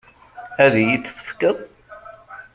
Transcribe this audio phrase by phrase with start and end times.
[0.63, 1.57] Ad iyi-t-tefkeḍ?